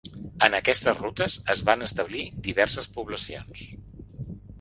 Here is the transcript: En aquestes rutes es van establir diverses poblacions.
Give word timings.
En 0.45 0.55
aquestes 0.59 1.01
rutes 1.01 1.35
es 1.53 1.61
van 1.67 1.87
establir 1.87 2.23
diverses 2.47 2.89
poblacions. 2.97 3.63